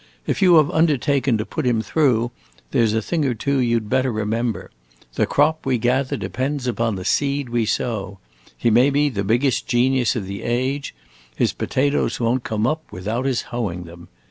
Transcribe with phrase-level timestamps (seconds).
[0.25, 2.31] If you have undertaken to put him through,
[2.71, 4.71] there 's a thing or two you 'd better remember.
[5.13, 8.17] The crop we gather depends upon the seed we sow.
[8.57, 10.95] He may be the biggest genius of the age:
[11.35, 14.07] his potatoes won't come up without his hoeing them.